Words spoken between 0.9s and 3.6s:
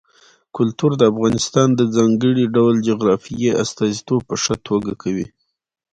د افغانستان د ځانګړي ډول جغرافیې